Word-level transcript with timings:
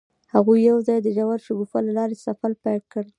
هغوی 0.33 0.59
یوځای 0.69 0.99
د 1.01 1.07
ژور 1.17 1.39
شګوفه 1.45 1.77
له 1.87 1.91
لارې 1.97 2.15
سفر 2.25 2.51
پیل 2.63 2.81
کړ. 2.91 3.03